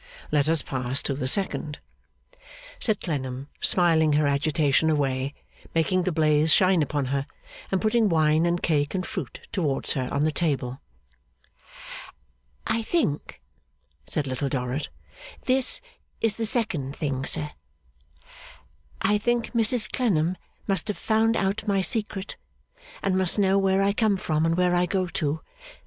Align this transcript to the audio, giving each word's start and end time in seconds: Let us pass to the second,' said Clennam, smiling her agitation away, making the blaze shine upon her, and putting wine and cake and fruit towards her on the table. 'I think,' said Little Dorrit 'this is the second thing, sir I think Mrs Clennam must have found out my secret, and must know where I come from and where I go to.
Let 0.31 0.49
us 0.49 0.63
pass 0.63 1.03
to 1.03 1.13
the 1.13 1.27
second,' 1.27 1.77
said 2.79 3.01
Clennam, 3.01 3.49
smiling 3.59 4.13
her 4.13 4.25
agitation 4.25 4.89
away, 4.89 5.35
making 5.75 6.05
the 6.05 6.11
blaze 6.11 6.51
shine 6.51 6.81
upon 6.81 7.05
her, 7.13 7.27
and 7.71 7.79
putting 7.79 8.09
wine 8.09 8.47
and 8.47 8.63
cake 8.63 8.95
and 8.95 9.05
fruit 9.05 9.41
towards 9.51 9.93
her 9.93 10.11
on 10.11 10.23
the 10.23 10.31
table. 10.31 10.81
'I 12.65 12.81
think,' 12.81 13.41
said 14.07 14.25
Little 14.25 14.49
Dorrit 14.49 14.89
'this 15.43 15.81
is 16.19 16.35
the 16.37 16.47
second 16.47 16.95
thing, 16.95 17.23
sir 17.23 17.51
I 19.03 19.19
think 19.19 19.51
Mrs 19.51 19.87
Clennam 19.91 20.35
must 20.65 20.87
have 20.87 20.97
found 20.97 21.37
out 21.37 21.67
my 21.67 21.81
secret, 21.81 22.37
and 23.03 23.15
must 23.15 23.37
know 23.37 23.59
where 23.59 23.83
I 23.83 23.93
come 23.93 24.17
from 24.17 24.47
and 24.47 24.57
where 24.57 24.73
I 24.73 24.87
go 24.87 25.05
to. 25.05 25.41